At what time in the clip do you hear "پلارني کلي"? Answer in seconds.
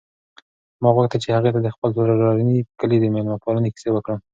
1.95-2.97